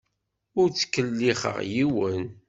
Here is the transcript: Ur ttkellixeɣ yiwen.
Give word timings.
Ur 0.59 0.67
ttkellixeɣ 0.69 1.57
yiwen. 1.71 2.23